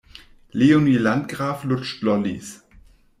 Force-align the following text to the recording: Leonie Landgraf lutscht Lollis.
Leonie 0.51 0.97
Landgraf 0.97 1.63
lutscht 1.63 2.01
Lollis. 2.01 2.63